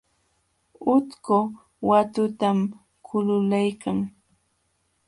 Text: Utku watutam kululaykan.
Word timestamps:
Utku 0.93 1.39
watutam 1.89 2.59
kululaykan. 3.05 3.99